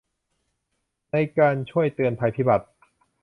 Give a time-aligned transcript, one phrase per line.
[1.11, 2.67] ในการช่วยเตือนภัยพิบัติ